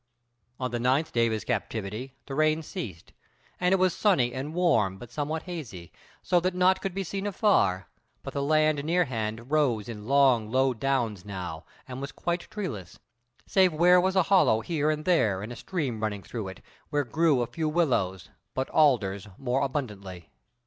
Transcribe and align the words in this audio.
On 0.59 0.71
the 0.71 0.79
ninth 0.79 1.11
day 1.13 1.27
of 1.27 1.31
his 1.31 1.43
captivity 1.45 2.15
the 2.25 2.33
rain 2.33 2.63
ceased 2.63 3.13
and 3.59 3.71
it 3.71 3.77
was 3.77 3.95
sunny 3.95 4.33
and 4.33 4.55
warm 4.55 4.97
but 4.97 5.11
somewhat 5.11 5.43
hazy, 5.43 5.91
so 6.23 6.39
that 6.39 6.55
naught 6.55 6.81
could 6.81 6.95
be 6.95 7.03
seen 7.03 7.27
afar, 7.27 7.87
but 8.23 8.33
the 8.33 8.41
land 8.41 8.83
near 8.83 9.05
hand 9.05 9.51
rose 9.51 9.87
in 9.87 10.07
long, 10.07 10.49
low 10.49 10.73
downs 10.73 11.23
now, 11.23 11.65
and 11.87 12.01
was 12.01 12.11
quite 12.11 12.49
treeless, 12.49 12.97
save 13.45 13.73
where 13.73 14.01
was 14.01 14.15
a 14.15 14.23
hollow 14.23 14.61
here 14.61 14.89
and 14.89 15.05
there 15.05 15.43
and 15.43 15.51
a 15.51 15.55
stream 15.55 15.99
running 16.01 16.23
through 16.23 16.47
it, 16.47 16.63
where 16.89 17.03
grew 17.03 17.43
a 17.43 17.45
few 17.45 17.69
willows, 17.69 18.31
but 18.55 18.71
alders 18.71 19.27
more 19.37 19.61
abundantly. 19.61 20.31